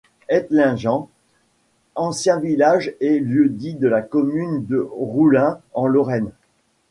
[0.29, 1.09] Hettlingen,
[1.93, 6.31] ancien village et lieu-dit de la commune de Rouhling en Lorraine.